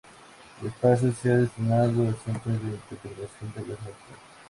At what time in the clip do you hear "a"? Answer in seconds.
2.09-2.13